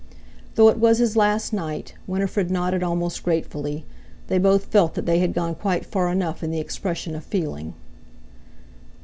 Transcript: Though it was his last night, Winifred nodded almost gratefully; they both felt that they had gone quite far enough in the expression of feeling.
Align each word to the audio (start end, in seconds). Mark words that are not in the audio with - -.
Though 0.55 0.67
it 0.69 0.79
was 0.79 0.97
his 0.97 1.15
last 1.15 1.53
night, 1.53 1.93
Winifred 2.07 2.49
nodded 2.49 2.81
almost 2.81 3.21
gratefully; 3.21 3.85
they 4.29 4.39
both 4.39 4.65
felt 4.65 4.95
that 4.95 5.05
they 5.05 5.19
had 5.19 5.31
gone 5.35 5.53
quite 5.53 5.85
far 5.85 6.09
enough 6.09 6.43
in 6.43 6.49
the 6.49 6.59
expression 6.59 7.13
of 7.13 7.23
feeling. 7.23 7.75